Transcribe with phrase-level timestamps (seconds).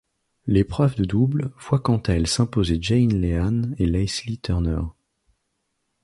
[0.47, 4.79] L'épreuve de double voit quant à elle s'imposer Jan Lehane et Lesley Turner.